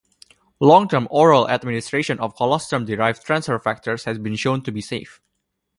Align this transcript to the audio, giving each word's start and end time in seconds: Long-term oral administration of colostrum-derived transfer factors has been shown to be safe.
Long-term 0.59 1.07
oral 1.11 1.47
administration 1.47 2.17
of 2.19 2.35
colostrum-derived 2.35 3.23
transfer 3.23 3.59
factors 3.59 4.05
has 4.05 4.17
been 4.17 4.35
shown 4.35 4.63
to 4.63 4.71
be 4.71 4.81
safe. 4.81 5.21